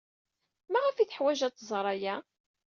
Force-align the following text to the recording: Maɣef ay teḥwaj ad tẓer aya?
Maɣef 0.71 0.95
ay 0.97 1.07
teḥwaj 1.07 1.39
ad 1.41 1.55
tẓer 1.55 1.85
aya? 1.93 2.15